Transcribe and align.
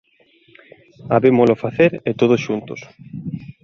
Habémolo 1.13 1.59
facer, 1.63 1.91
e 2.09 2.11
todos 2.19 2.39
xuntos. 2.47 2.79